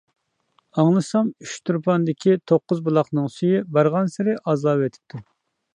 ئاڭلىسام 0.83 1.29
ئۇچتۇرپاندىكى 1.47 2.33
توققۇز 2.53 2.81
بۇلاقنىڭ 2.89 3.29
سۈيى 3.37 3.61
بارغانسېرى 3.77 4.37
ئازلاۋېتىپتۇ. 4.43 5.25